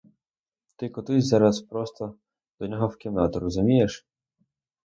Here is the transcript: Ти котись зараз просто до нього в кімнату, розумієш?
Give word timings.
Ти 0.75 0.89
котись 0.89 1.25
зараз 1.25 1.61
просто 1.61 2.15
до 2.59 2.67
нього 2.67 2.87
в 2.87 2.97
кімнату, 2.97 3.39
розумієш? 3.39 4.05